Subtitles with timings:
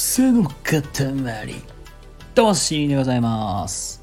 [0.00, 0.84] その塊
[2.32, 4.00] 魂でございます。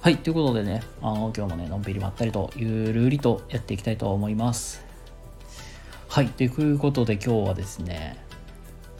[0.00, 4.86] はいということでねあの今日もねのんびりまったりとゆるりとやっていきたいと思います。
[6.06, 8.16] はいということで今日はですね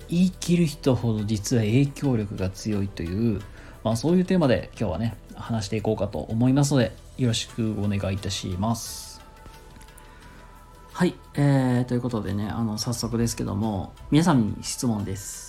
[0.09, 3.41] 言い切る人ほど実は影響力が強いという、
[3.85, 9.23] まあ、そういうテーマで今日はね話していこうかと思いますのでよろしくお願いいたします。
[10.93, 15.48] はい、えー、ということでねあの早速ですけども皆さんに質問です。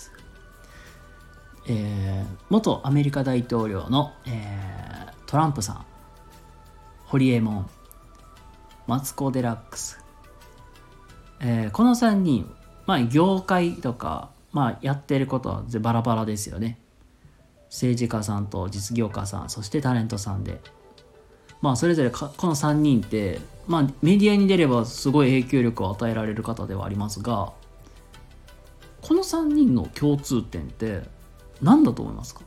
[1.68, 5.86] えー、元アメリカ大統領の、えー、トランプさん、
[7.06, 7.70] ホリエモン、
[8.88, 10.00] マツコ・デラックス、
[11.40, 12.52] えー、この3人、
[12.86, 16.80] まあ、業界とか、まあ、やってることはバラバラですよね。
[17.70, 20.60] 政治家さんと実業家さん、そしてタレントさんで。
[21.62, 27.52] まあ、それぞれこの3人って、まあ、メディアに出ればすごい影響力を与えられる方ではありますが、
[29.02, 31.04] この3人の共通点って
[31.62, 32.42] 何だと思いますか？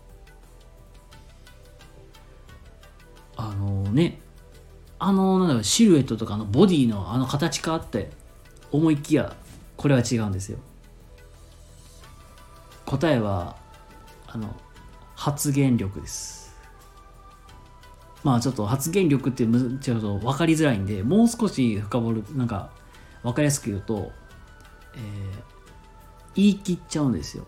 [3.37, 4.21] あのね
[4.99, 8.11] あのなんだろシルエットとかのボディのあの形かって
[8.71, 9.35] 思いきや
[9.77, 10.59] これは違うんですよ。
[12.87, 13.57] 答えは
[14.27, 14.55] あの
[15.17, 16.55] 発言力です。
[18.23, 22.71] まあちょっと発言力ってむちょっと分かりづらいんでもう少し深掘るなんか
[23.25, 24.13] 分かりやすく言うと、
[24.95, 25.01] えー、
[26.37, 27.47] 言い切っちゃうんですよ。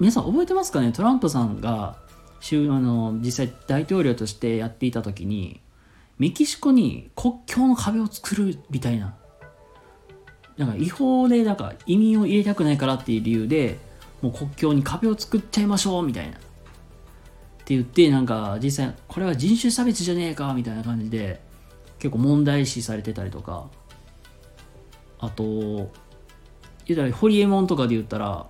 [0.00, 0.92] 皆さん覚えてますかね？
[0.92, 1.98] トランプさんがあ
[2.42, 5.60] の実際大統領としてやっていた時に
[6.18, 9.14] メキシコに国境の壁を作るみたいな。
[10.56, 13.78] なんか違法でなんか移民を入れたくないからっていう理由で
[14.20, 16.36] もう国境に壁を作っちゃいましょうみたいな。
[16.36, 16.40] っ
[17.64, 21.40] て言ってなんか実際これは人種差別じゃねえかみたいな感じで
[21.98, 23.68] 結構問題視されてたりとか。
[25.18, 25.90] あと
[26.86, 28.46] 言ったらホリエモンとかで言ったら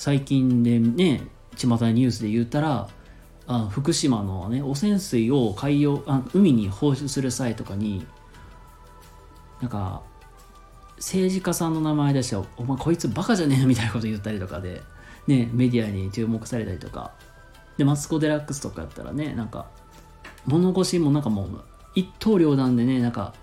[0.00, 1.20] 最近でね
[1.58, 2.88] 巷のニュースで言ったら
[3.46, 8.06] あ福島のね汚染水を海洋あ海に放出する際とかに
[9.60, 10.00] なんか
[10.96, 14.80] 政治家さんの名前出して「お前こいつバカじゃねえ」みたいなこと言ったりとかで、
[15.26, 17.12] ね、メディアに注目されたりとか。
[17.76, 19.66] でマツコ・デラックスとかやったらねなんか
[20.46, 21.62] 物腰もなんかもう
[21.94, 23.34] 一刀両断でねなんか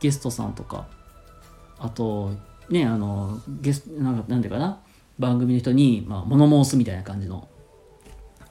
[0.00, 0.86] ゲストさんとか
[1.78, 2.32] あと
[2.68, 4.83] ねあのゲスなんかなんていうかな
[5.18, 7.48] 番組の人に、まあ、物申すみたいな感じの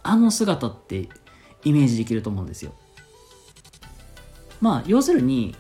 [0.01, 1.07] あの姿って
[1.63, 2.74] イメージできると思うんですよ。
[4.62, 5.56] まあ要するに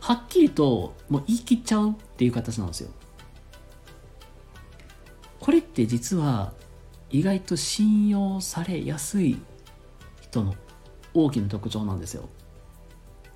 [0.00, 2.90] はっきりともう言い切っちゃうっていう形なんですよ。
[5.40, 6.52] これって実は
[7.10, 9.38] 意外と信用されやすい
[10.20, 10.54] 人の
[11.12, 12.28] 大きな特徴なんですよ。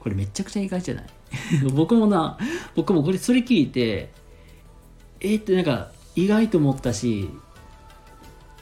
[0.00, 1.06] これめちゃくちゃ意外じゃない？
[1.74, 2.38] 僕もな
[2.74, 4.10] 僕もこれそれ聞いて
[5.20, 7.30] えー、ってなんか意外と思ったし、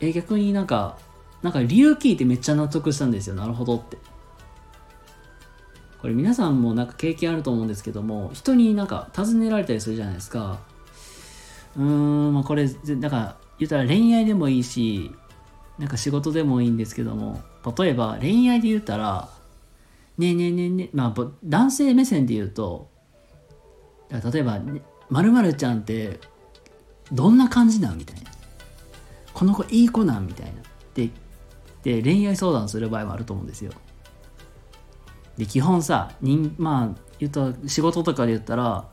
[0.02, 0.98] え逆になんか、
[1.40, 3.34] なんか理由聞いてめっちゃ納得したんですよ。
[3.34, 3.96] なるほどって。
[5.98, 10.58] これ皆さんもなんか経験あると思うんですけども、人になんか尋ねられたりするじゃないですか。
[11.76, 15.10] うーん、まあこれ、なんか言ったら恋愛でもいいし、
[15.78, 17.40] なんか仕事でもいいんですけども、
[17.78, 19.30] 例えば恋愛で言ったら、
[20.18, 22.90] ねえねえねえねえ、まあ男性目線で言うと、
[24.10, 24.60] 例えば、
[25.08, 26.20] まるちゃんって
[27.12, 28.30] どんな感じなんみたいな。
[29.32, 30.62] この子いい子なんみたいな。
[30.94, 31.10] で
[31.82, 33.72] で恋愛相談する場合もあると思うんですよ。
[35.36, 38.88] で基本さ人まあ言うと仕事とかで言ったら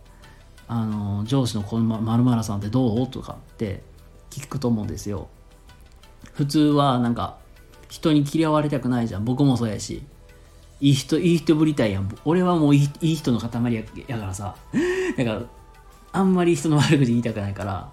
[0.68, 3.08] あの上司のこのまるまるさんってどう？
[3.08, 3.84] とかって
[4.30, 5.28] 聞くと思うんですよ。
[6.34, 7.38] 普通はなんか
[7.90, 9.26] 人に嫌われたくないじゃん。
[9.26, 10.04] 僕もそうやし。
[10.82, 12.18] いい人いい人ぶりたいやん。
[12.26, 14.56] 俺はもういいいい人の塊ややからさ。
[15.18, 15.42] だから
[16.12, 17.90] あんまり人の悪口言いたくないから。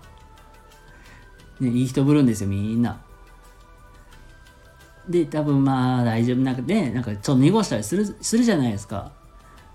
[1.60, 3.00] ね、いい人ぶるんですよ、みんな。
[5.09, 9.12] で、多分まあ大丈夫なんかね、なんかちょっと濁したりするするじゃないですか。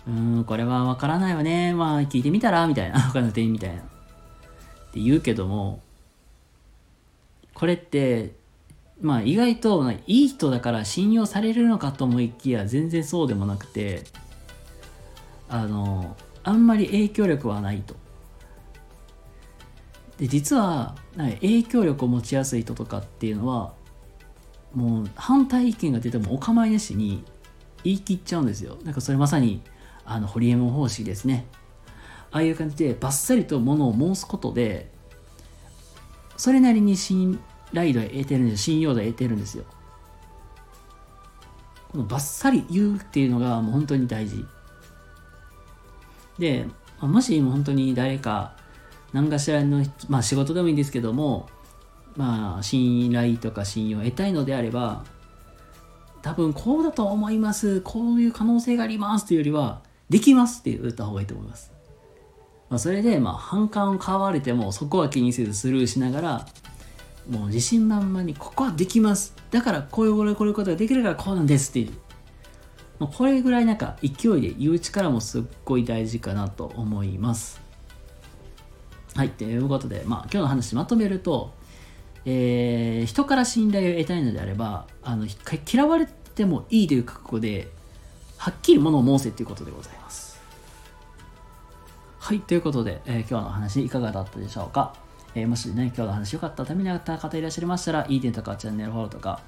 [0.08, 1.74] うん、これはわからないわね。
[1.74, 3.00] まあ聞いてみたらみたいな。
[3.00, 3.82] 他の店員みたいな。
[3.82, 3.84] っ
[4.94, 5.82] て言うけども、
[7.54, 8.34] これって、
[9.02, 14.04] まあ意外といい人だから信用されるのかと思いきや全然そうでもなくて、
[15.50, 17.96] あの、あんまり影響力はないと。
[20.18, 23.74] で実は影響力を持ちやすい人とかっていうのは
[24.74, 27.24] もう反対意見が出てもお構いなしに
[27.84, 28.78] 言い切っちゃうんですよ。
[28.84, 29.62] なんかそれまさに
[30.06, 31.46] あのホリエモン方式ですね。
[32.32, 34.92] ああいう感じでバッサリとものを申すことで
[36.36, 37.40] それなりに信
[37.74, 39.64] 頼度を得てるんです信用度を得てるんですよ。
[41.92, 44.46] このバッサリ言うっていうのがもう本当に大事。
[46.38, 46.68] で
[47.00, 48.58] もしも本当に誰か
[49.16, 51.48] 何かしらの、まあ、仕事でもいいんですけども
[52.18, 55.06] まあ信頼とか信用を得たいのであれば
[56.22, 61.72] 多分こうだと思いますこういう可能性がありますというよりはできますって言った方がいいと思います、
[62.70, 66.46] まあ、それでまあ反感を買われてもそこは気にせずスルーしながら
[67.30, 69.34] もう自信満々にここはできます。
[69.50, 71.94] だからこういうこれこういうことができるからこうなんですっていう。
[73.00, 77.65] まこれぐらいなんか勢いで言う力もすっごい大事かなと思います。
[79.16, 81.54] はいということでまあ今日の話まとめると
[82.26, 85.28] えー、人から信頼を得たいのであればあの
[85.72, 87.70] 嫌われてもいいという覚悟で
[88.38, 90.42] はっきりものを申せということでございます。
[92.20, 94.96] はいということで、えー、今日の話いかがだったでしょうか、
[95.36, 99.42] えー、もしね今日の話良かったためになった方いらっしゃいましたらいいねとかチャンネルフォローとか、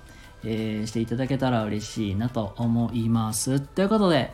[0.43, 3.59] えしていただけたら嬉しいなと思います。
[3.59, 4.31] ということで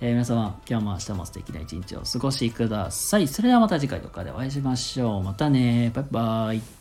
[0.00, 3.26] えー、皆様、今日も明日も素敵な一日をお過ごしください。
[3.26, 5.22] それではまた次回とかでお会いしましょう。
[5.24, 5.90] またね。
[5.92, 6.77] バイバイ。